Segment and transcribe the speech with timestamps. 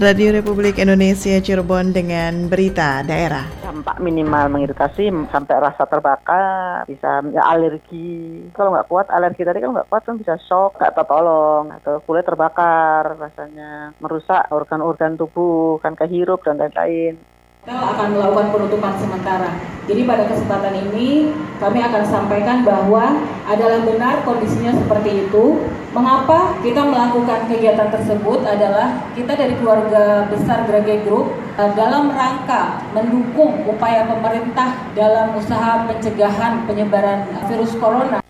[0.00, 3.44] Radio Republik Indonesia Cirebon dengan berita daerah.
[3.60, 8.48] Dampak minimal mengiritasi sampai rasa terbakar, bisa ya, alergi.
[8.56, 12.24] Kalau nggak kuat alergi tadi kan nggak kuat kan bisa shock, nggak tertolong atau kulit
[12.24, 17.20] terbakar rasanya, merusak organ-organ tubuh, kan kehirup dan lain-lain.
[17.70, 19.54] Akan melakukan penutupan sementara.
[19.86, 25.62] Jadi pada kesempatan ini kami akan sampaikan bahwa adalah benar kondisinya seperti itu.
[25.90, 32.78] Mengapa kita melakukan kegiatan tersebut adalah kita dari keluarga besar Grage Group eh, dalam rangka
[32.94, 38.22] mendukung upaya pemerintah dalam usaha pencegahan penyebaran virus corona.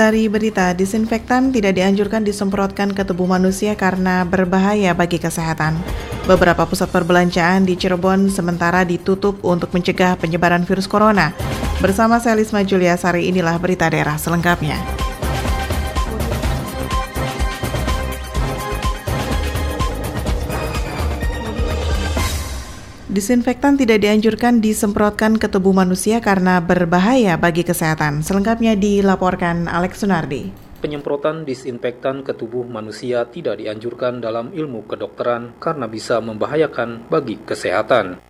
[0.00, 5.76] Sari berita, disinfektan tidak dianjurkan disemprotkan ke tubuh manusia karena berbahaya bagi kesehatan.
[6.24, 11.36] Beberapa pusat perbelanjaan di Cirebon sementara ditutup untuk mencegah penyebaran virus corona.
[11.84, 14.80] Bersama saya Lisma Julia Sari, inilah berita daerah selengkapnya.
[23.10, 28.22] Disinfektan tidak dianjurkan disemprotkan ke tubuh manusia karena berbahaya bagi kesehatan.
[28.22, 30.54] Selengkapnya dilaporkan Alex Sunardi.
[30.78, 38.22] Penyemprotan disinfektan ke tubuh manusia tidak dianjurkan dalam ilmu kedokteran karena bisa membahayakan bagi kesehatan.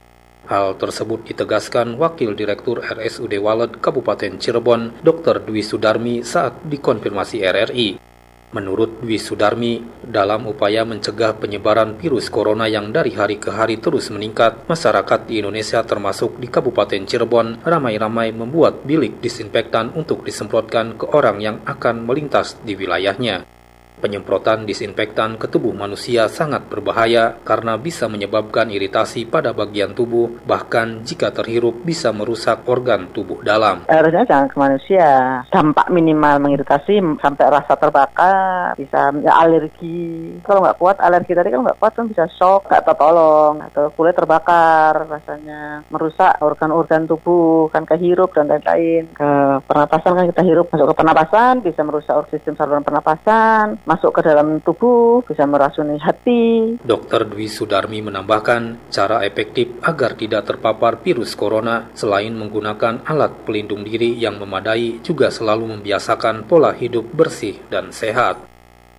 [0.49, 5.45] Hal tersebut ditegaskan Wakil Direktur RSUD Walet Kabupaten Cirebon, Dr.
[5.45, 8.10] Dwi Sudarmi saat dikonfirmasi RRI.
[8.51, 14.11] Menurut Dwi Sudarmi, dalam upaya mencegah penyebaran virus corona yang dari hari ke hari terus
[14.11, 21.07] meningkat, masyarakat di Indonesia termasuk di Kabupaten Cirebon ramai-ramai membuat bilik disinfektan untuk disemprotkan ke
[21.15, 23.60] orang yang akan melintas di wilayahnya.
[24.01, 31.05] Penyemprotan disinfektan ke tubuh manusia sangat berbahaya karena bisa menyebabkan iritasi pada bagian tubuh, bahkan
[31.05, 33.85] jika terhirup bisa merusak organ tubuh dalam.
[33.93, 35.09] Harusnya jangan ke manusia.
[35.53, 40.41] Dampak minimal mengiritasi sampai rasa terbakar, bisa ya, alergi.
[40.49, 44.17] Kalau nggak kuat alergi tadi kan nggak kuat kan bisa shock, nggak tertolong, atau kulit
[44.17, 49.13] terbakar rasanya, merusak organ-organ tubuh, kan kehirup dan lain-lain.
[49.13, 54.21] Ke pernapasan kan kita hirup masuk ke pernapasan, bisa merusak sistem saluran pernapasan, masuk ke
[54.23, 56.79] dalam tubuh, bisa meracuni hati.
[56.79, 57.27] Dr.
[57.27, 64.15] Dwi Sudarmi menambahkan, cara efektif agar tidak terpapar virus corona selain menggunakan alat pelindung diri
[64.15, 68.47] yang memadai juga selalu membiasakan pola hidup bersih dan sehat.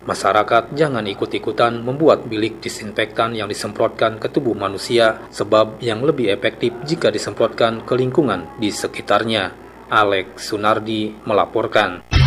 [0.02, 6.74] Masyarakat jangan ikut-ikutan membuat bilik disinfektan yang disemprotkan ke tubuh manusia sebab yang lebih efektif
[6.82, 9.54] jika disemprotkan ke lingkungan di sekitarnya.
[9.92, 12.21] Alex Sunardi melaporkan.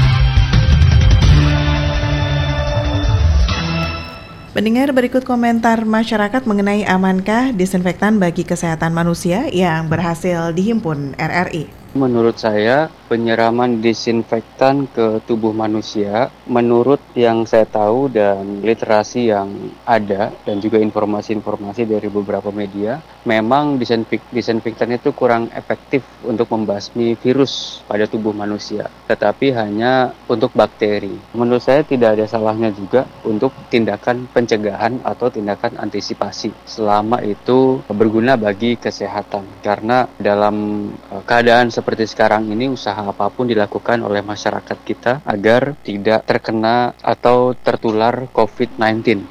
[4.55, 11.84] Mendengar berikut komentar masyarakat mengenai amankah disinfektan bagi kesehatan manusia yang berhasil dihimpun RRI.
[11.95, 20.35] Menurut saya, penyiraman disinfektan ke tubuh manusia, menurut yang saya tahu dan literasi yang ada,
[20.43, 28.03] dan juga informasi-informasi dari beberapa media, memang disinfektan itu kurang efektif untuk membasmi virus pada
[28.11, 31.15] tubuh manusia, tetapi hanya untuk bakteri.
[31.31, 38.35] Menurut saya tidak ada salahnya juga untuk tindakan pencegahan atau tindakan antisipasi, selama itu berguna
[38.35, 39.47] bagi kesehatan.
[39.63, 45.21] Karena dalam eh, keadaan seperti seperti sekarang ini usaha apa pun dilakukan oleh masyarakat kita
[45.21, 49.29] agar tidak terkena atau tertular COVID-19.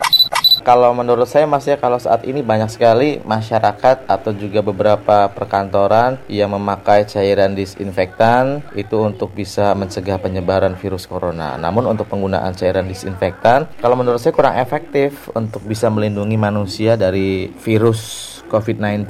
[0.63, 6.23] Kalau menurut saya Mas ya kalau saat ini banyak sekali masyarakat atau juga beberapa perkantoran
[6.31, 11.59] yang memakai cairan disinfektan itu untuk bisa mencegah penyebaran virus corona.
[11.59, 17.51] Namun untuk penggunaan cairan disinfektan kalau menurut saya kurang efektif untuk bisa melindungi manusia dari
[17.61, 19.07] virus COVID-19.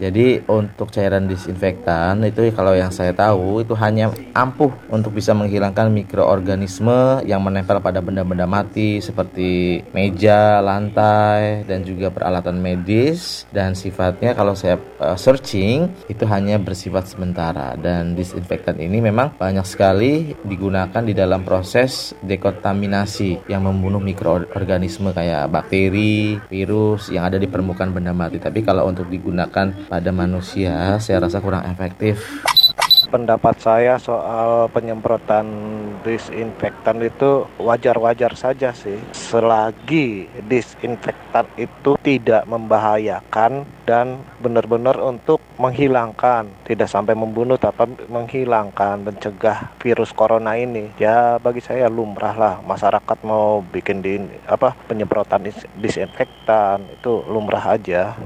[0.00, 5.92] Jadi untuk cairan disinfektan itu kalau yang saya tahu itu hanya ampuh untuk bisa menghilangkan
[5.92, 14.32] mikroorganisme yang menempel pada benda-benda mati seperti meja, lantai dan juga peralatan medis dan sifatnya
[14.32, 21.02] kalau saya uh, searching itu hanya bersifat sementara dan disinfektan ini memang banyak sekali digunakan
[21.04, 28.16] di dalam proses dekontaminasi yang membunuh mikroorganisme kayak bakteri, virus yang ada di permukaan benda
[28.16, 28.40] mati.
[28.40, 32.24] Tapi kalau kalau untuk digunakan pada manusia saya rasa kurang efektif.
[33.12, 35.44] Pendapat saya soal penyemprotan
[36.00, 38.96] disinfektan itu wajar-wajar saja sih.
[39.12, 49.76] Selagi disinfektan itu tidak membahayakan dan benar-benar untuk menghilangkan tidak sampai membunuh tapi menghilangkan mencegah
[49.84, 52.54] virus corona ini ya bagi saya lumrah lah.
[52.64, 54.16] Masyarakat mau bikin di
[54.48, 55.44] apa penyemprotan
[55.76, 58.16] disinfektan itu lumrah aja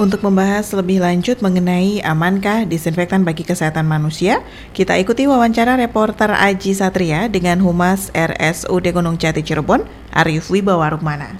[0.00, 4.40] Untuk membahas lebih lanjut mengenai amankah disinfektan bagi kesehatan manusia,
[4.72, 11.36] kita ikuti wawancara reporter Aji Satria dengan Humas RSUD Gunung Jati Cirebon, Arif Wibawa Rukmana.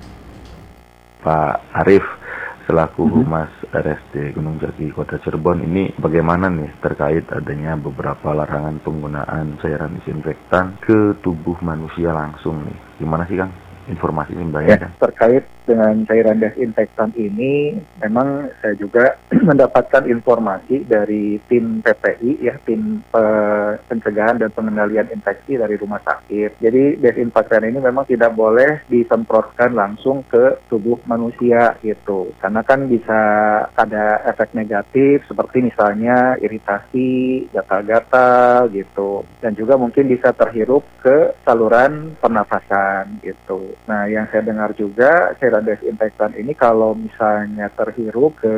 [1.24, 2.04] Pak Arif,
[2.68, 3.12] selaku mhm.
[3.24, 9.96] Humas RSD Gunung Jati Kota Cirebon ini bagaimana nih terkait adanya beberapa larangan penggunaan cairan
[10.04, 12.76] disinfektan ke tubuh manusia langsung nih.
[13.00, 13.69] Gimana sih Kang?
[13.88, 19.14] Informasi ini Mbak ya, terkait dengan cairan desinfektan ini memang saya juga
[19.48, 23.04] mendapatkan informasi dari tim PPI ya tim
[23.86, 26.58] pencegahan dan pengendalian infeksi dari rumah sakit.
[26.58, 32.34] Jadi desinfektan ini memang tidak boleh disemprotkan langsung ke tubuh manusia gitu.
[32.42, 33.20] Karena kan bisa
[33.74, 39.22] ada efek negatif seperti misalnya iritasi, gatal-gatal gitu.
[39.38, 43.78] Dan juga mungkin bisa terhirup ke saluran pernafasan gitu.
[43.88, 48.54] Nah, yang saya dengar juga cairan desinfektan ini kalau misalnya terhirup ke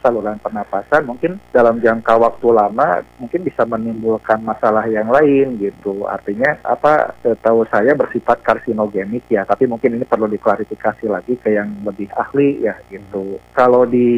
[0.00, 6.06] saluran pernapasan mungkin dalam jangka waktu lama mungkin bisa menimbulkan masalah yang lain gitu.
[6.06, 11.68] Artinya apa tahu saya bersifat karsinogenik ya, tapi mungkin ini perlu diklarifikasi lagi ke yang
[11.84, 13.36] lebih ahli ya gitu.
[13.52, 14.10] Kalau di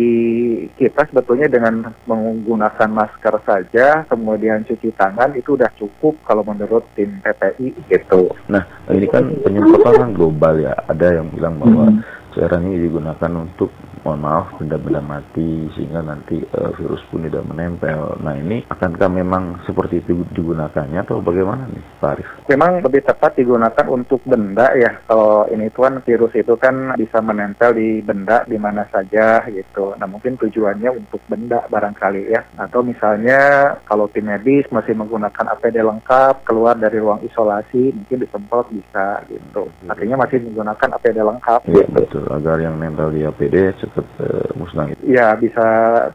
[0.76, 7.18] kita sebetulnya dengan menggunakan masker saja kemudian cuci tangan itu udah cukup kalau menurut tim
[7.20, 8.30] PPI gitu.
[8.48, 10.72] Nah, ini kan penyemprotan global ya.
[10.88, 12.00] Ada yang bilang bahwa hmm.
[12.32, 13.70] Cairan ini digunakan untuk
[14.02, 18.18] mohon maaf benda-benda mati sehingga nanti uh, virus pun tidak menempel.
[18.18, 22.28] Nah ini akankah memang seperti itu digunakannya atau bagaimana nih Pak Arif?
[22.50, 24.98] Memang lebih tepat digunakan untuk benda ya.
[25.06, 29.94] Kalau ini itu kan virus itu kan bisa menempel di benda di mana saja gitu.
[29.94, 32.42] Nah mungkin tujuannya untuk benda barangkali ya.
[32.58, 38.66] Atau misalnya kalau tim medis masih menggunakan APD lengkap keluar dari ruang isolasi mungkin disemprot
[38.74, 39.70] bisa gitu.
[39.86, 41.60] Artinya masih menggunakan APD lengkap.
[41.70, 41.94] Iya gitu.
[41.94, 45.00] betul agar yang nempel di APD tetap uh, musnah itu.
[45.08, 45.64] Ya bisa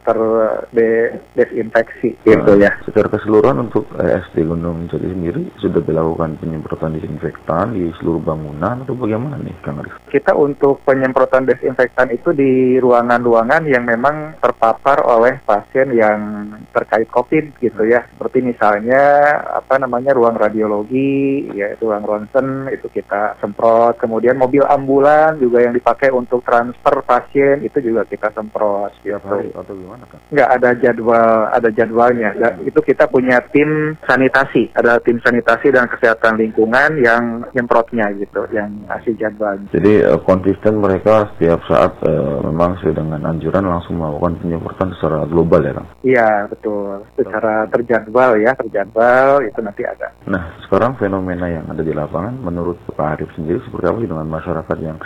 [0.06, 2.72] terdesinfeksi nah, gitu ya.
[2.86, 8.94] Secara keseluruhan untuk SD Gunung Jati sendiri sudah dilakukan penyemprotan disinfektan di seluruh bangunan atau
[8.94, 9.98] bagaimana nih Kang Arif?
[10.08, 17.58] Kita untuk penyemprotan desinfektan itu di ruangan-ruangan yang memang terpapar oleh pasien yang terkait COVID
[17.58, 18.06] gitu ya.
[18.14, 23.98] Seperti misalnya apa namanya ruang radiologi, ya ruang ronsen itu kita semprot.
[23.98, 29.18] Kemudian mobil ambulan juga yang dipakai untuk transfer pasien itu juga kita semprot gitu.
[29.18, 30.20] Hari atau gimana kan?
[30.30, 32.30] Nggak ada jadwal, ada jadwalnya.
[32.38, 32.70] Hmm.
[32.70, 38.70] Itu kita punya tim sanitasi, ada tim sanitasi dan kesehatan lingkungan yang nyemprotnya gitu, yang
[38.86, 39.58] ngasih jadwal.
[39.74, 45.26] Jadi uh, konsisten mereka setiap saat uh, memang sesuai dengan anjuran langsung melakukan penyemprotan secara
[45.26, 45.88] global ya Kang?
[46.06, 50.14] Iya betul, secara terjadwal ya, terjadwal itu nanti ada.
[50.30, 54.78] Nah sekarang fenomena yang ada di lapangan menurut Pak Arif sendiri seperti apa dengan masyarakat
[54.84, 54.98] yang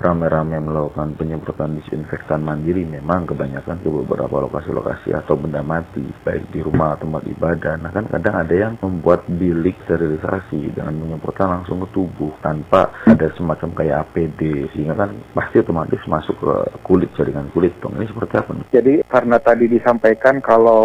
[0.00, 6.64] rame-rame melakukan penyemprotan disinfektan mandiri memang kebanyakan ke beberapa lokasi-lokasi atau benda mati baik di
[6.64, 7.76] rumah tempat ibadah.
[7.84, 13.28] Nah kan kadang ada yang membuat bilik sterilisasi dengan menyemprotkan langsung ke tubuh tanpa ada
[13.36, 17.76] semacam kayak APD sehingga kan pasti otomatis masuk ke kulit jaringan kulit.
[17.84, 18.66] Dong ini seperti apa nih?
[18.72, 20.82] Jadi karena tadi disampaikan kalau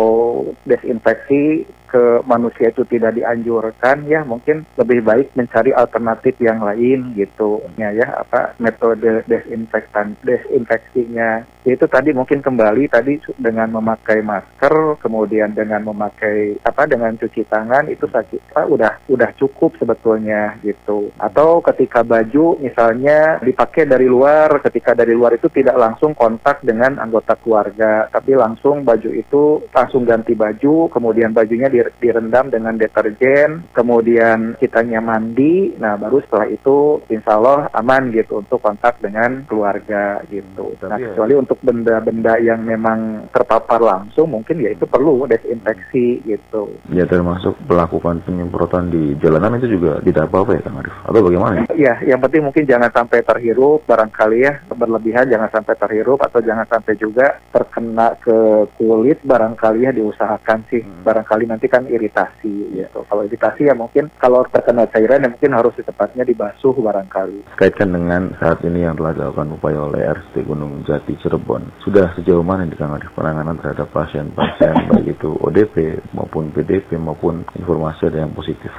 [0.68, 1.64] desinfeksi
[1.96, 7.64] ke manusia itu tidak dianjurkan ya mungkin lebih baik mencari alternatif yang lain gitu.
[7.80, 11.46] Ya ya apa metode desinfektan desinfeksinya.
[11.66, 17.90] Itu tadi mungkin kembali tadi dengan memakai masker kemudian dengan memakai apa dengan cuci tangan
[17.90, 21.10] itu sakit apa, udah udah cukup sebetulnya gitu.
[21.18, 27.02] Atau ketika baju misalnya dipakai dari luar ketika dari luar itu tidak langsung kontak dengan
[27.02, 33.68] anggota keluarga tapi langsung baju itu langsung ganti baju kemudian bajunya di direndam dengan deterjen,
[33.76, 40.22] kemudian kitanya mandi, nah baru setelah itu insya Allah aman gitu untuk kontak dengan keluarga
[40.30, 40.76] gitu.
[40.86, 41.12] Nah ya.
[41.12, 46.72] kecuali untuk benda-benda yang memang terpapar langsung mungkin ya itu perlu desinfeksi gitu.
[46.94, 50.96] Ya termasuk melakukan penyemprotan di jalanan itu juga tidak apa-apa ya Kang Arif?
[51.04, 51.64] Atau bagaimana ya?
[51.76, 56.68] Ya yang penting mungkin jangan sampai terhirup barangkali ya berlebihan jangan sampai terhirup atau jangan
[56.70, 61.04] sampai juga terkena ke kulit barangkali ya diusahakan sih hmm.
[61.04, 63.04] barangkali nanti kan iritasi gitu.
[63.10, 67.58] Kalau iritasi ya mungkin kalau terkena cairan ya mungkin harus secepatnya dibasuh barangkali.
[67.58, 72.46] Kaitkan dengan saat ini yang telah dilakukan upaya oleh RST Gunung Jati Cirebon, sudah sejauh
[72.46, 78.70] mana ditangani penanganan terhadap pasien-pasien baik itu ODP maupun PDP maupun informasi ada yang positif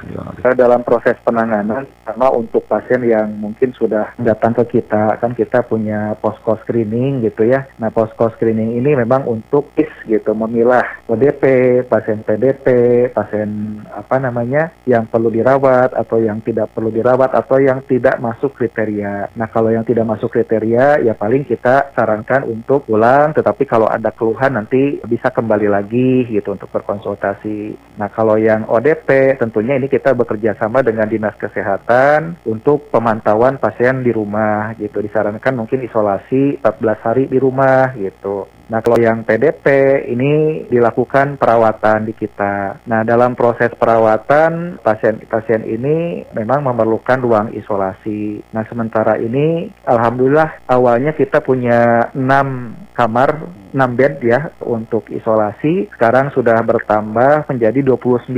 [0.43, 6.13] Dalam proses penanganan, sama untuk pasien yang mungkin sudah datang ke kita, kan kita punya
[6.19, 7.65] posko screening gitu ya.
[7.81, 12.65] Nah posko screening ini memang untuk is gitu, memilah ODP, pasien PDP,
[13.11, 18.53] pasien apa namanya yang perlu dirawat atau yang tidak perlu dirawat atau yang tidak masuk
[18.53, 19.33] kriteria.
[19.33, 23.31] Nah kalau yang tidak masuk kriteria ya paling kita sarankan untuk pulang.
[23.33, 27.95] Tetapi kalau ada keluhan nanti bisa kembali lagi gitu untuk berkonsultasi.
[27.97, 34.03] Nah kalau yang ODP tentunya ini kita bekerja sama dengan dinas kesehatan untuk pemantauan pasien
[34.03, 34.99] di rumah gitu.
[35.01, 38.49] Disarankan mungkin isolasi 14 hari di rumah gitu.
[38.67, 39.63] Nah, kalau yang PDP
[40.11, 42.83] ini dilakukan perawatan di kita.
[42.83, 48.43] Nah, dalam proses perawatan pasien-pasien ini memang memerlukan ruang isolasi.
[48.51, 53.29] Nah, sementara ini alhamdulillah awalnya kita punya 6 kamar
[53.71, 55.87] 6 bed ya untuk isolasi.
[55.93, 58.33] Sekarang sudah bertambah menjadi 29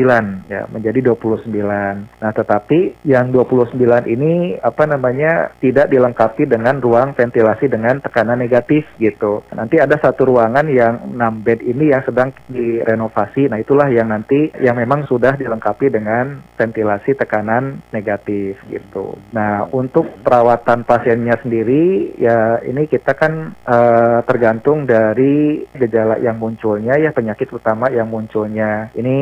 [0.51, 1.49] ya menjadi 29
[2.19, 3.79] nah tetapi yang 29
[4.09, 9.41] ini apa namanya tidak dilengkapi dengan ruang ventilasi dengan tekanan negatif gitu.
[9.55, 13.47] Nanti ada satu ruangan yang 6 bed ini yang sedang direnovasi.
[13.47, 19.15] Nah itulah yang nanti yang memang sudah dilengkapi dengan ventilasi tekanan negatif gitu.
[19.31, 26.97] Nah untuk perawatan pasiennya sendiri ya ini kita kan uh, tergantung dari gejala yang munculnya
[26.97, 28.89] ya penyakit utama yang munculnya.
[28.95, 29.17] Ini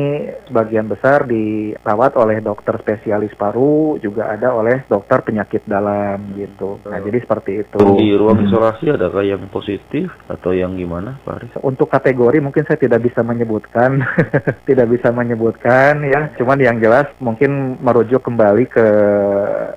[0.50, 6.82] sebagian besar dirawat oleh dokter spesialis paru, juga ada oleh dokter penyakit dalam gitu.
[6.88, 7.78] Nah, jadi seperti itu.
[7.78, 8.48] Di ruang hmm.
[8.50, 11.52] isolasi adakah yang positif atau yang gimana, Pak Aris?
[11.62, 14.02] Untuk kategori mungkin saya tidak bisa menyebutkan,
[14.70, 16.32] tidak bisa menyebutkan ya.
[16.38, 18.88] Cuman yang jelas mungkin merujuk kembali ke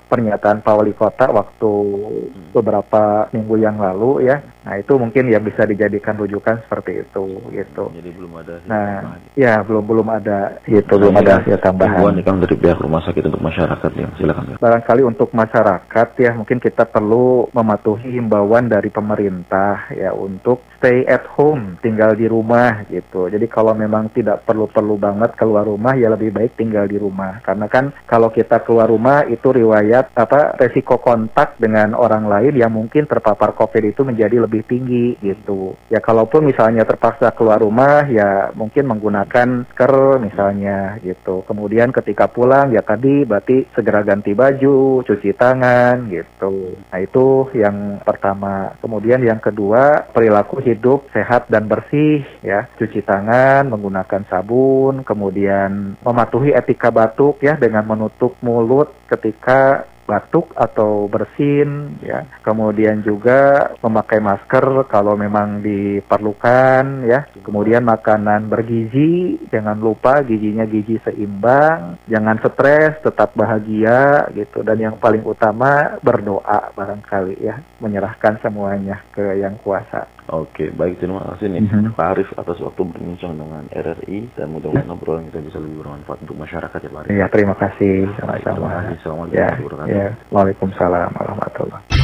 [0.07, 2.30] pernyataan Pak Wali Kota waktu hmm.
[2.51, 4.43] Beberapa minggu yang lalu ya.
[4.61, 7.85] Nah, itu mungkin yang bisa dijadikan rujukan seperti itu gitu.
[7.97, 8.55] Jadi belum ada.
[8.69, 12.13] Nah, ya belum belum ada itu belum ada hasil tambahan.
[12.13, 14.53] Ini kan dari pihak rumah sakit untuk masyarakat ya, silakan.
[14.53, 14.57] Ya.
[14.61, 21.25] Barangkali untuk masyarakat ya mungkin kita perlu mematuhi himbauan dari pemerintah ya untuk stay at
[21.37, 23.33] home, tinggal di rumah gitu.
[23.33, 27.41] Jadi kalau memang tidak perlu-perlu banget keluar rumah ya lebih baik tinggal di rumah.
[27.41, 32.73] Karena kan kalau kita keluar rumah itu riwayat apa resiko kontak dengan orang lain yang
[32.73, 35.79] mungkin terpapar COVID itu menjadi lebih tinggi gitu.
[35.87, 41.47] Ya kalaupun misalnya terpaksa keluar rumah ya mungkin menggunakan masker misalnya gitu.
[41.47, 46.75] Kemudian ketika pulang ya tadi berarti segera ganti baju, cuci tangan gitu.
[46.91, 48.75] Nah itu yang pertama.
[48.83, 52.67] Kemudian yang kedua perilaku hidup sehat dan bersih ya.
[52.77, 61.07] Cuci tangan menggunakan sabun, kemudian mematuhi etika batuk ya dengan menutup mulut ketika batuk atau
[61.07, 70.27] bersin ya kemudian juga memakai masker kalau memang diperlukan ya kemudian makanan bergizi jangan lupa
[70.27, 77.63] gizinya gizi seimbang jangan stres tetap bahagia gitu dan yang paling utama berdoa barangkali ya
[77.79, 81.99] menyerahkan semuanya ke yang kuasa Oke, baik terima kasih nih mm-hmm.
[81.99, 84.95] Pak Arif atas waktu berbincang dengan RRI dan mudah-mudahan ya.
[84.95, 87.11] obrolan kita bisa lebih bermanfaat untuk masyarakat ya Pak Arif.
[87.11, 87.97] Iya, terima kasih.
[88.15, 88.55] Sama-sama.
[88.55, 88.95] Terima kasih.
[89.03, 89.99] Assalamualaikum ya, warahmatullahi wabarakatuh.
[89.99, 90.00] Ya.
[90.33, 92.00] Waalaikumsalam warahmatullahi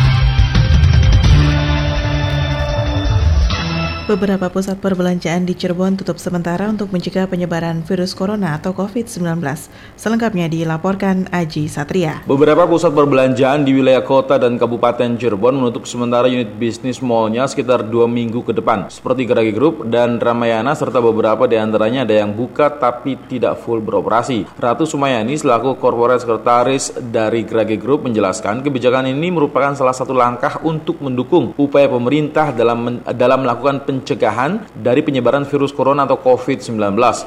[4.07, 9.43] Beberapa pusat perbelanjaan di Cirebon tutup sementara untuk mencegah penyebaran virus corona atau COVID-19.
[9.99, 12.23] Selengkapnya dilaporkan Aji Satria.
[12.23, 17.83] Beberapa pusat perbelanjaan di wilayah kota dan kabupaten Cirebon menutup sementara unit bisnis mallnya sekitar
[17.83, 18.87] dua minggu ke depan.
[18.95, 23.83] Seperti Geragi Group dan Ramayana serta beberapa di antaranya ada yang buka tapi tidak full
[23.83, 24.47] beroperasi.
[24.55, 30.63] Ratu Sumayani selaku korporat sekretaris dari Geragi Group menjelaskan kebijakan ini merupakan salah satu langkah
[30.63, 36.77] untuk mendukung upaya pemerintah dalam dalam melakukan pencegahan dari penyebaran virus corona atau COVID-19.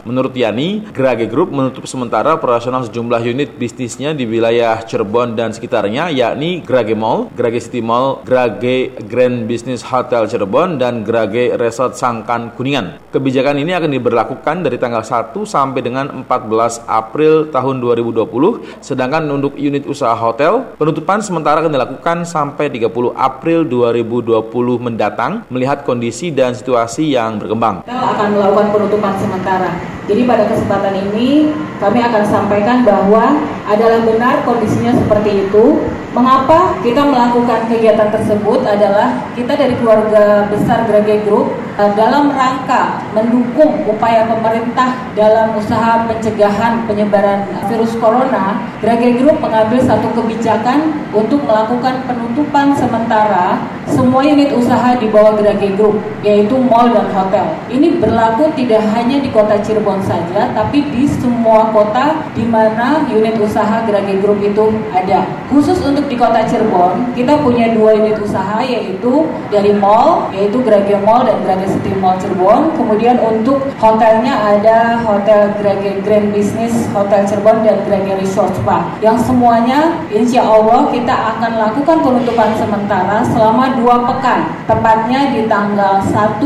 [0.05, 6.13] Menurut Yani, Grage Group menutup sementara operasional sejumlah unit bisnisnya di wilayah Cirebon dan sekitarnya,
[6.13, 12.53] yakni Grage Mall, Grage City Mall, Grage Grand Business Hotel Cirebon, dan Grage Resort Sangkan
[12.53, 13.01] Kuningan.
[13.09, 19.57] Kebijakan ini akan diberlakukan dari tanggal 1 sampai dengan 14 April tahun 2020, sedangkan untuk
[19.57, 26.53] unit usaha hotel, penutupan sementara akan dilakukan sampai 30 April 2020 mendatang melihat kondisi dan
[26.59, 27.87] situasi yang berkembang.
[27.87, 29.79] Kita akan melakukan penutupan sementara.
[30.09, 33.39] Jadi pada kesempatan ini kami akan sampaikan bahwa
[33.69, 35.85] adalah benar kondisinya seperti itu.
[36.09, 43.05] Mengapa kita melakukan kegiatan tersebut adalah kita dari keluarga besar Grage Group eh, dalam rangka
[43.13, 48.57] mendukung upaya pemerintah dalam usaha pencegahan penyebaran virus corona.
[48.81, 55.73] Grage Group mengambil satu kebijakan untuk melakukan penutupan sementara semua unit usaha di bawah Grage
[55.77, 57.53] Group, yaitu mall dan hotel.
[57.69, 63.37] Ini berlaku tidak hanya di kota Cirebon saja, tapi di semua kota di mana unit
[63.41, 65.25] usaha Grage Group itu ada.
[65.49, 70.63] Khusus untuk untuk di kota Cirebon, kita punya dua unit usaha yaitu dari mall, yaitu
[70.63, 72.71] Grage Mall dan Grage City Mall Cirebon.
[72.79, 78.95] Kemudian untuk hotelnya ada Hotel Grage Grand Business Hotel Cirebon dan Grage Resort Spa.
[79.03, 85.99] Yang semuanya insya Allah kita akan lakukan penutupan sementara selama dua pekan, tepatnya di tanggal
[85.99, 86.39] 1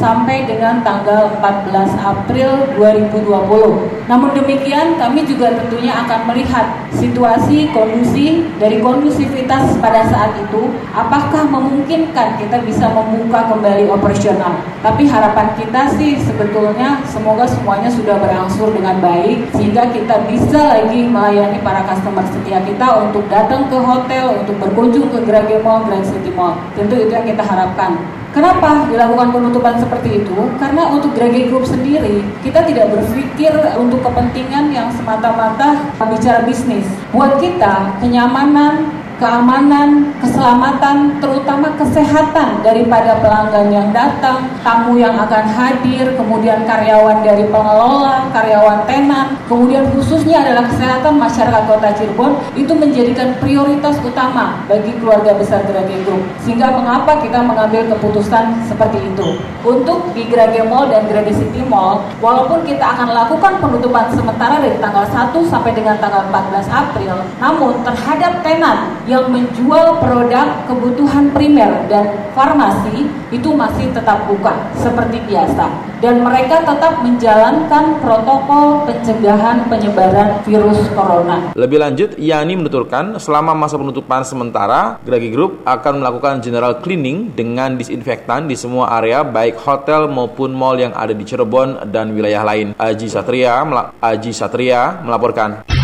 [0.00, 4.08] sampai dengan tanggal 14 April 2020.
[4.08, 11.42] Namun demikian kami juga tentunya akan melihat situasi kondisi dari kondusivitas pada saat itu apakah
[11.50, 14.62] memungkinkan kita bisa membuka kembali operasional.
[14.86, 21.10] Tapi harapan kita sih sebetulnya semoga semuanya sudah berangsur dengan baik sehingga kita bisa lagi
[21.10, 26.06] melayani para customer setia kita untuk datang ke hotel, untuk berkunjung ke Grage Mall, Grand
[26.06, 26.54] City Mall.
[26.78, 27.98] Tentu itu yang kita harapkan.
[28.34, 30.34] Kenapa dilakukan penutupan seperti itu?
[30.58, 36.82] Karena untuk Grege Group sendiri, kita tidak berpikir untuk kepentingan yang semata-mata bicara bisnis.
[37.14, 38.90] Buat kita, kenyamanan,
[39.24, 47.48] keamanan, keselamatan, terutama kesehatan daripada pelanggan yang datang, tamu yang akan hadir, kemudian karyawan dari
[47.48, 54.92] pengelola, karyawan tenan, kemudian khususnya adalah kesehatan masyarakat Kota Cirebon itu menjadikan prioritas utama bagi
[55.00, 56.20] keluarga besar Grage Group.
[56.44, 59.40] Sehingga mengapa kita mengambil keputusan seperti itu.
[59.64, 64.76] Untuk di Grage Mall dan Grage City Mall, walaupun kita akan lakukan penutupan sementara dari
[64.76, 71.86] tanggal 1 sampai dengan tanggal 14 April, namun terhadap tenan yang menjual produk kebutuhan primer
[71.86, 80.36] dan farmasi itu masih tetap buka seperti biasa dan mereka tetap menjalankan protokol pencegahan penyebaran
[80.44, 81.56] virus corona.
[81.56, 87.80] Lebih lanjut, Yani menuturkan selama masa penutupan sementara, Gragi Group akan melakukan general cleaning dengan
[87.80, 92.76] disinfektan di semua area baik hotel maupun mall yang ada di Cirebon dan wilayah lain.
[92.76, 93.64] Aji Satria,
[94.04, 95.83] Aji Satria melaporkan.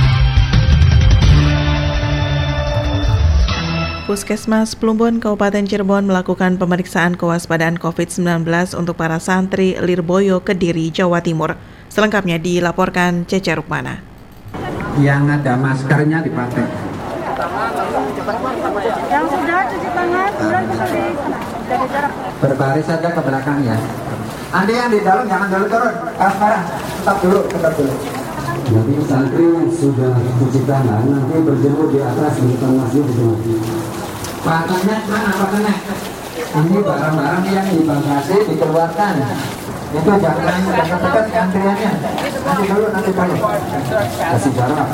[4.10, 8.42] Puskesmas Plumbon Kabupaten Cirebon melakukan pemeriksaan kewaspadaan COVID-19
[8.74, 11.54] untuk para santri Lirboyo Kediri, Jawa Timur.
[11.86, 14.02] Selengkapnya dilaporkan Cece Rukmana.
[14.98, 16.66] Yang ada maskernya dipakai.
[19.14, 22.12] Yang sudah cuci tangan, kembali jarak.
[22.42, 23.78] Berbaris saja ke belakang ya.
[24.50, 25.94] Anda yang di dalam jangan dulu turun.
[26.18, 26.62] Ah, sekarang
[26.98, 27.94] tetap dulu, tetap dulu.
[28.74, 33.06] Nanti santri yang sudah cuci tangan nanti berjemur di atas di depan masjid
[34.50, 35.74] di Pakainya mana pakainya?
[36.50, 39.14] Ini barang-barang yang dibagasi dikeluarkan.
[39.94, 41.90] Itu jangan dekat-dekat antriannya.
[42.42, 43.36] Nanti dulu, nanti dulu.
[44.18, 44.88] Kasih jarak.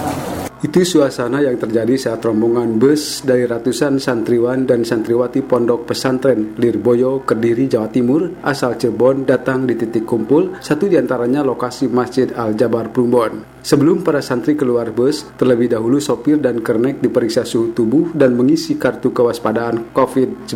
[0.67, 7.23] Itu suasana yang terjadi saat rombongan bus dari ratusan santriwan dan santriwati pondok pesantren Lirboyo,
[7.23, 12.91] Kediri, Jawa Timur asal Cirebon datang di titik kumpul, satu di antaranya lokasi Masjid Al-Jabar
[12.91, 13.63] Plumbon.
[13.63, 18.75] Sebelum para santri keluar bus, terlebih dahulu sopir dan kernek diperiksa suhu tubuh dan mengisi
[18.75, 20.51] kartu kewaspadaan COVID-19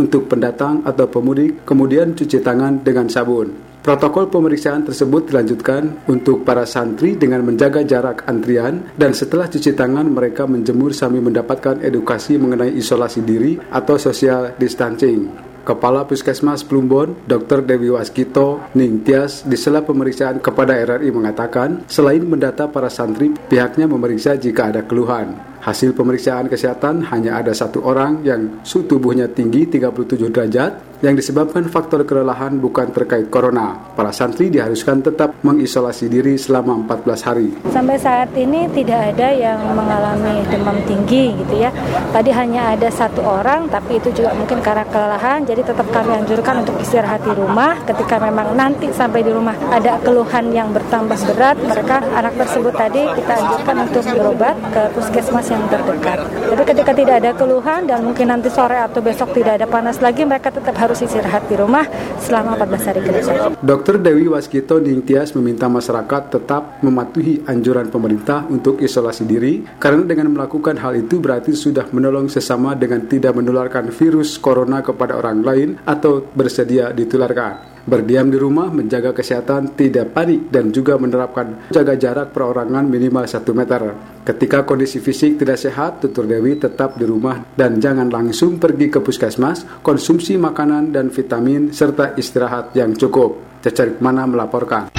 [0.00, 3.71] untuk pendatang atau pemudik, kemudian cuci tangan dengan sabun.
[3.82, 10.06] Protokol pemeriksaan tersebut dilanjutkan untuk para santri dengan menjaga jarak antrian dan setelah cuci tangan
[10.06, 15.34] mereka menjemur sambil mendapatkan edukasi mengenai isolasi diri atau social distancing.
[15.66, 17.66] Kepala Puskesmas Plumbon, Dr.
[17.66, 24.38] Dewi Waskito Ningtyas di sela pemeriksaan kepada RRI mengatakan, selain mendata para santri, pihaknya memeriksa
[24.38, 25.34] jika ada keluhan.
[25.62, 31.66] Hasil pemeriksaan kesehatan hanya ada satu orang yang suhu tubuhnya tinggi 37 derajat yang disebabkan
[31.66, 33.74] faktor kelelahan bukan terkait corona.
[33.98, 37.48] Para santri diharuskan tetap mengisolasi diri selama 14 hari.
[37.74, 41.74] Sampai saat ini tidak ada yang mengalami demam tinggi gitu ya.
[42.14, 46.62] Tadi hanya ada satu orang tapi itu juga mungkin karena kelelahan jadi tetap kami anjurkan
[46.62, 51.58] untuk istirahat di rumah ketika memang nanti sampai di rumah ada keluhan yang bertambah berat
[51.58, 56.18] mereka anak tersebut tadi kita anjurkan untuk berobat ke puskesmas yang terdekat.
[56.30, 60.22] Tapi ketika tidak ada keluhan dan mungkin nanti sore atau besok tidak ada panas lagi,
[60.22, 61.88] mereka tetap harus istirahat di rumah
[62.20, 63.56] selama 14 hari ke depan.
[63.64, 63.96] Dr.
[63.96, 70.76] Dewi Waskito Ningtyas meminta masyarakat tetap mematuhi anjuran pemerintah untuk isolasi diri karena dengan melakukan
[70.76, 76.20] hal itu berarti sudah menolong sesama dengan tidak menularkan virus corona kepada orang lain atau
[76.36, 82.86] bersedia ditularkan berdiam di rumah, menjaga kesehatan, tidak panik, dan juga menerapkan jaga jarak perorangan
[82.86, 83.82] minimal 1 meter.
[84.22, 89.02] Ketika kondisi fisik tidak sehat, tutur Dewi tetap di rumah dan jangan langsung pergi ke
[89.02, 93.62] puskesmas, konsumsi makanan dan vitamin, serta istirahat yang cukup.
[93.62, 94.90] Cecarik mana melaporkan.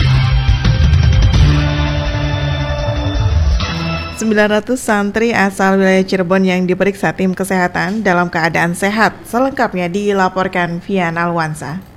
[4.23, 9.11] 900 santri asal wilayah Cirebon yang diperiksa tim kesehatan dalam keadaan sehat.
[9.27, 11.92] Selengkapnya dilaporkan via Alwansa.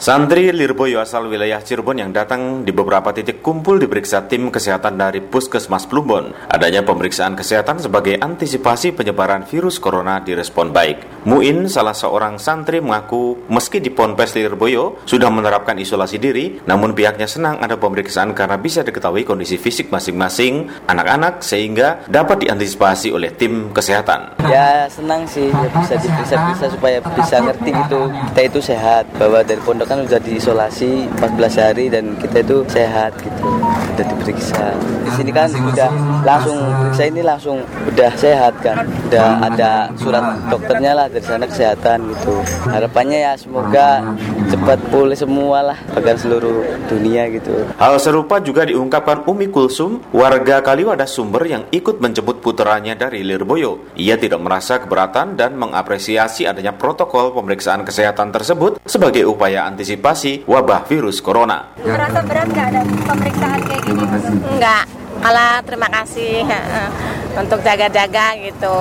[0.00, 5.20] Santri Lirboyo asal wilayah Cirebon yang datang di beberapa titik kumpul diperiksa tim kesehatan dari
[5.20, 6.32] Puskesmas Plumbon.
[6.48, 11.28] Adanya pemeriksaan kesehatan sebagai antisipasi penyebaran virus corona direspon baik.
[11.28, 17.28] Muin, salah seorang santri mengaku meski di Ponpes Lirboyo sudah menerapkan isolasi diri, namun pihaknya
[17.28, 23.68] senang ada pemeriksaan karena bisa diketahui kondisi fisik masing-masing anak-anak sehingga dapat diantisipasi oleh tim
[23.68, 24.40] kesehatan.
[24.48, 28.00] Ya senang sih ya bisa diperiksa-periksa supaya bisa ngerti gitu
[28.32, 33.10] kita itu sehat bahwa dari pondok kan udah diisolasi 14 hari dan kita itu sehat
[33.18, 33.42] gitu.
[33.98, 34.70] Udah diperiksa.
[35.02, 35.90] Di sini kan udah
[36.22, 38.86] langsung periksa ini langsung udah sehat kan.
[39.10, 42.38] Udah ada surat dokternya lah dari sana kesehatan gitu.
[42.70, 44.14] Harapannya ya semoga
[44.46, 47.50] cepat pulih semua lah bahkan seluruh dunia gitu.
[47.74, 53.90] Hal serupa juga diungkapkan Umi Kulsum warga Kaliwadah Sumber yang ikut menjemput putranya dari Lirboyo.
[53.98, 60.44] Ia tidak merasa keberatan dan mengapresiasi adanya protokol pemeriksaan kesehatan tersebut sebagai upaya anti antisipasi
[60.44, 61.72] wabah virus corona.
[61.80, 64.04] Merasa berat nggak ada pemeriksaan kayak gini?
[64.52, 64.84] Enggak,
[65.24, 66.44] malah terima kasih
[67.40, 68.76] untuk jaga-jaga gitu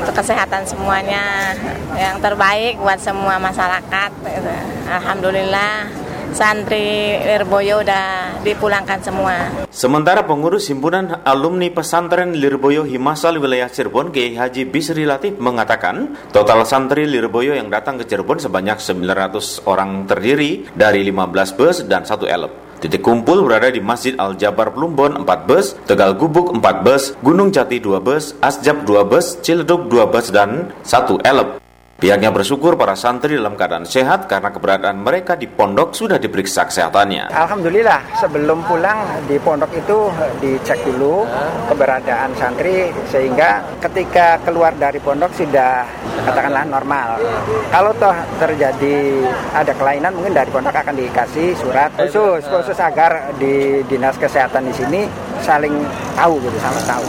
[0.00, 1.52] untuk kesehatan semuanya
[2.00, 4.10] yang terbaik buat semua masyarakat.
[4.24, 4.52] Gitu.
[4.88, 9.34] Alhamdulillah santri Lirboyo udah dipulangkan semua.
[9.68, 16.66] Sementara pengurus himpunan alumni pesantren Lirboyo Himasal wilayah Cirebon Kiai Haji Bisri Latif mengatakan total
[16.68, 22.26] santri Lirboyo yang datang ke Cirebon sebanyak 900 orang terdiri dari 15 bus dan satu
[22.26, 22.68] elep.
[22.78, 27.82] Titik kumpul berada di Masjid Al-Jabar Plumbon 4 bus, Tegal Gubuk 4 bus, Gunung Jati
[27.82, 31.58] 2 bus, Asjab 2 bus, Ciledug 2 bus, dan 1 elep.
[31.98, 37.34] Pihaknya bersyukur para santri dalam keadaan sehat karena keberadaan mereka di pondok sudah diperiksa kesehatannya.
[37.34, 40.06] Alhamdulillah sebelum pulang di pondok itu
[40.38, 41.26] dicek dulu
[41.66, 45.82] keberadaan santri sehingga ketika keluar dari pondok sudah
[46.22, 47.18] katakanlah normal.
[47.66, 48.14] Kalau toh
[48.46, 54.70] terjadi ada kelainan mungkin dari pondok akan dikasih surat khusus khusus agar di dinas kesehatan
[54.70, 55.02] di sini
[55.42, 55.74] saling
[56.14, 57.02] tahu gitu, sama tahu.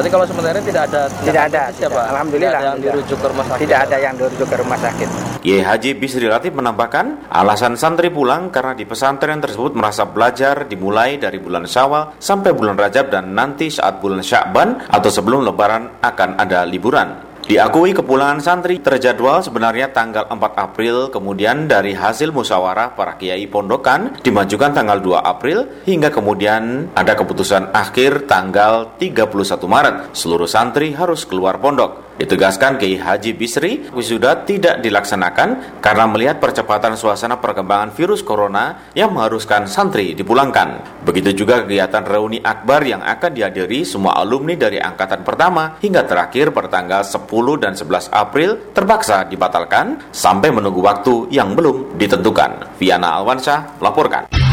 [0.00, 2.00] Berarti kalau sebenarnya tidak ada tidak ada siapa?
[2.08, 3.60] Alhamdulillah tidak ada yang dirujuk ke rumah sakit.
[3.60, 5.08] Tidak ada yang dirujuk ke rumah sakit.
[5.44, 11.20] Kiai Haji Bisri Latif menambahkan, alasan santri pulang karena di pesantren tersebut merasa belajar dimulai
[11.20, 16.30] dari bulan Syawal sampai bulan Rajab dan nanti saat bulan Syakban atau sebelum Lebaran akan
[16.40, 17.29] ada liburan.
[17.50, 24.22] Diakui kepulangan santri terjadwal sebenarnya tanggal 4 April, kemudian dari hasil musyawarah para kiai pondokan
[24.22, 30.14] dimajukan tanggal 2 April hingga kemudian ada keputusan akhir tanggal 31 Maret.
[30.14, 32.09] Seluruh santri harus keluar pondok.
[32.20, 39.16] Ditegaskan Kiai Haji Bisri, wisuda tidak dilaksanakan karena melihat percepatan suasana perkembangan virus corona yang
[39.16, 41.00] mengharuskan santri dipulangkan.
[41.00, 46.52] Begitu juga kegiatan reuni akbar yang akan dihadiri semua alumni dari angkatan pertama hingga terakhir
[46.52, 47.24] pada tanggal 10
[47.56, 52.76] dan 11 April terpaksa dibatalkan sampai menunggu waktu yang belum ditentukan.
[52.76, 54.49] Viana Alwansyah melaporkan.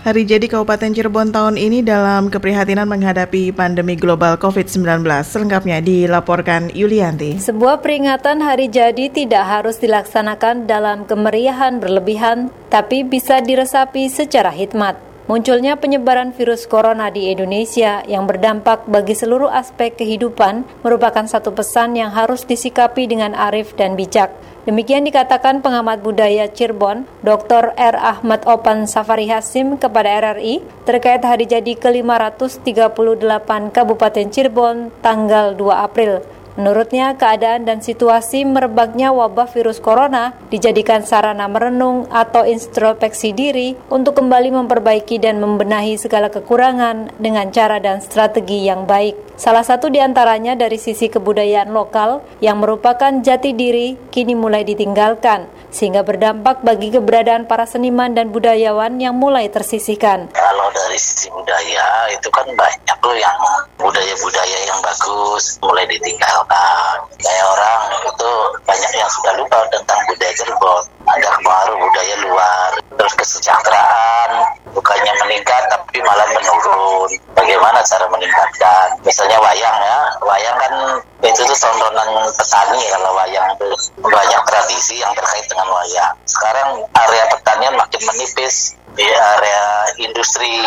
[0.00, 5.04] Hari jadi Kabupaten Cirebon tahun ini dalam keprihatinan menghadapi pandemi global COVID-19.
[5.04, 7.36] Selengkapnya dilaporkan Yulianti.
[7.36, 14.96] Sebuah peringatan hari jadi tidak harus dilaksanakan dalam kemeriahan berlebihan, tapi bisa diresapi secara hikmat.
[15.28, 22.00] Munculnya penyebaran virus corona di Indonesia yang berdampak bagi seluruh aspek kehidupan merupakan satu pesan
[22.00, 24.32] yang harus disikapi dengan arif dan bijak.
[24.68, 27.72] Demikian dikatakan pengamat budaya Cirebon, Dr.
[27.80, 27.96] R.
[27.96, 36.20] Ahmad Opan Safari Hasim kepada RRI terkait hari jadi ke-538 Kabupaten Cirebon tanggal 2 April.
[36.58, 44.18] Menurutnya, keadaan dan situasi merebaknya wabah virus corona dijadikan sarana merenung atau introspeksi diri untuk
[44.18, 49.14] kembali memperbaiki dan membenahi segala kekurangan dengan cara dan strategi yang baik.
[49.40, 55.48] Salah satu di antaranya dari sisi kebudayaan lokal yang merupakan jati diri kini mulai ditinggalkan,
[55.70, 60.30] sehingga berdampak bagi keberadaan para seniman dan budayawan yang mulai tersisihkan.
[60.34, 63.38] Kalau dari sisi budaya itu kan banyak loh yang
[63.78, 66.96] budaya-budaya yang bagus mulai ditinggalkan.
[67.18, 68.30] Kayak orang itu
[68.66, 70.82] banyak yang sudah lupa tentang budaya Cirebon.
[71.10, 74.30] Ada baru budaya luar, terus kesejahteraan
[74.70, 77.10] bukannya meningkat tapi malah menurun.
[77.34, 78.94] Bagaimana cara meningkatkan?
[79.02, 80.72] Misalnya wayang ya, wayang kan
[81.20, 83.66] itu tuh tontonan petani kalau wayang itu
[83.98, 86.14] banyak tradisi yang terkait dengan wayang.
[86.30, 89.64] Sekarang area pertanian makin menipis, di area
[90.02, 90.64] industri.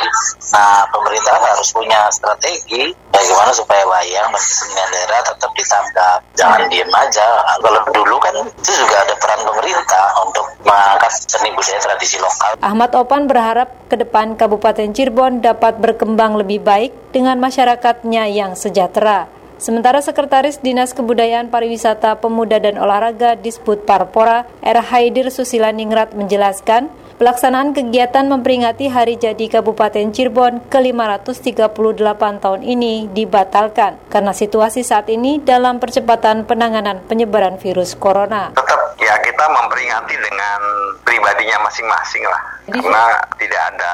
[0.53, 6.19] Nah, pemerintah harus punya strategi bagaimana supaya wayang dan kesenian daerah tetap ditanggap.
[6.37, 7.27] Jangan diem aja.
[7.59, 12.57] Kalau dulu kan itu juga ada peran pemerintah untuk mengangkat seni budaya tradisi lokal.
[12.63, 19.29] Ahmad Opan berharap ke depan Kabupaten Cirebon dapat berkembang lebih baik dengan masyarakatnya yang sejahtera.
[19.63, 24.79] Sementara Sekretaris Dinas Kebudayaan Pariwisata Pemuda dan Olahraga Disput Parpora, R.
[24.91, 26.91] Haidir Susila Ningrat menjelaskan,
[27.23, 35.39] pelaksanaan kegiatan memperingati Hari Jadi Kabupaten Cirebon ke-538 tahun ini dibatalkan karena situasi saat ini
[35.39, 38.51] dalam percepatan penanganan penyebaran virus corona.
[38.59, 40.59] Tetap ya kita memperingati dengan
[41.07, 42.43] pribadinya masing-masing lah.
[42.67, 43.93] Karena tidak ada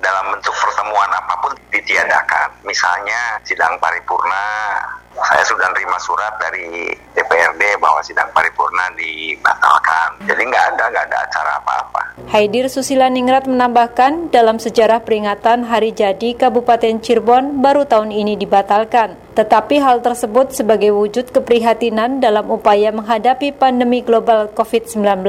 [0.00, 2.64] dalam bentuk pertemuan apa pun ditiadakan.
[2.64, 4.40] Misalnya sidang paripurna
[5.26, 10.08] saya sudah terima surat dari DPRD bahwa sidang paripurna dibatalkan.
[10.24, 12.02] Jadi nggak ada, nggak ada acara apa-apa.
[12.30, 19.18] Haidir Susila Ningrat menambahkan, dalam sejarah peringatan Hari Jadi Kabupaten Cirebon baru tahun ini dibatalkan.
[19.34, 25.26] Tetapi hal tersebut sebagai wujud keprihatinan dalam upaya menghadapi pandemi global COVID-19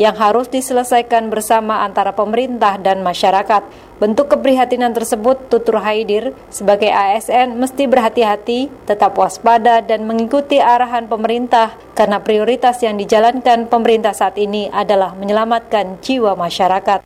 [0.00, 3.89] yang harus diselesaikan bersama antara pemerintah dan masyarakat.
[4.00, 11.76] Bentuk keprihatinan tersebut, tutur Haidir, sebagai ASN mesti berhati-hati, tetap waspada dan mengikuti arahan pemerintah
[11.92, 17.04] karena prioritas yang dijalankan pemerintah saat ini adalah menyelamatkan jiwa masyarakat.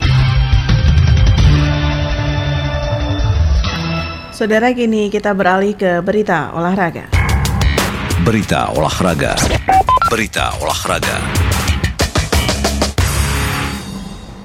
[4.31, 7.11] Saudara kini kita beralih ke berita olahraga.
[8.23, 9.35] Berita olahraga.
[10.07, 11.34] Berita olahraga.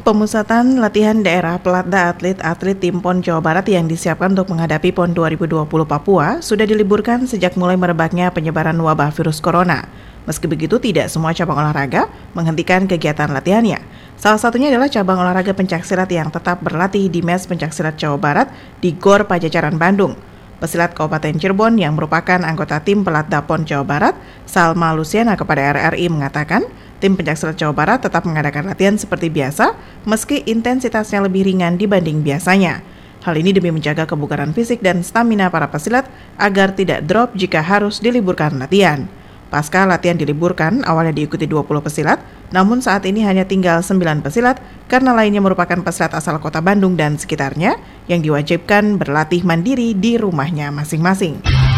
[0.09, 5.69] Pemusatan latihan daerah pelatda atlet-atlet tim PON Jawa Barat yang disiapkan untuk menghadapi PON 2020
[5.85, 9.85] Papua sudah diliburkan sejak mulai merebaknya penyebaran wabah virus corona.
[10.25, 13.85] Meski begitu, tidak semua cabang olahraga menghentikan kegiatan latihannya.
[14.17, 18.49] Salah satunya adalah cabang olahraga pencaksilat yang tetap berlatih di Mes Pencaksilat Jawa Barat
[18.81, 20.17] di Gor Pajajaran Bandung.
[20.57, 24.17] Pesilat Kabupaten Cirebon yang merupakan anggota tim Pelatda PON Jawa Barat,
[24.49, 26.65] Salma Luciana kepada RRI mengatakan,
[26.99, 29.71] Tim pencaksilat Jawa Barat tetap mengadakan latihan seperti biasa,
[30.03, 32.83] meski intensitasnya lebih ringan dibanding biasanya.
[33.23, 38.03] Hal ini demi menjaga kebugaran fisik dan stamina para pesilat agar tidak drop jika harus
[38.03, 39.07] diliburkan latihan.
[39.49, 42.21] Pasca latihan diliburkan, awalnya diikuti 20 pesilat,
[42.53, 47.17] namun saat ini hanya tinggal 9 pesilat karena lainnya merupakan pesilat asal kota Bandung dan
[47.17, 51.68] sekitarnya yang diwajibkan berlatih mandiri di rumahnya masing-masing.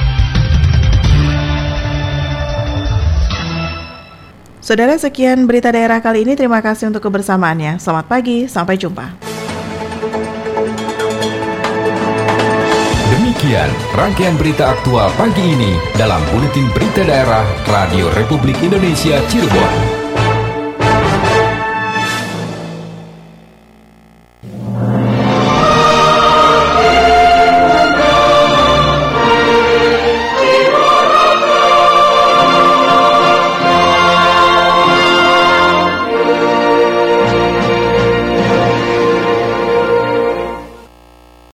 [4.72, 6.32] Saudara sekian berita daerah kali ini.
[6.32, 7.76] Terima kasih untuk kebersamaannya.
[7.76, 9.20] Selamat pagi, sampai jumpa.
[13.12, 19.91] Demikian rangkaian berita aktual pagi ini dalam Buletin Berita Daerah Radio Republik Indonesia Cirebon.